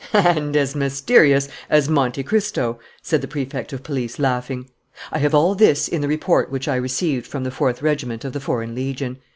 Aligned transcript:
"And 0.13 0.57
as 0.57 0.73
mysterious 0.73 1.47
as 1.69 1.87
Monte 1.87 2.23
Cristo," 2.23 2.79
said 3.03 3.21
the 3.21 3.27
Prefect 3.27 3.71
of 3.71 3.83
Police, 3.83 4.17
laughing. 4.17 4.67
"I 5.11 5.19
have 5.19 5.35
all 5.35 5.53
this 5.53 5.87
in 5.87 6.01
the 6.01 6.07
report 6.07 6.49
which 6.49 6.67
I 6.67 6.75
received 6.77 7.27
from 7.27 7.43
the 7.43 7.51
Fourth 7.51 7.83
Regiment 7.83 8.25
of 8.25 8.33
the 8.33 8.39
Foreign 8.39 8.73
Legion. 8.73 9.19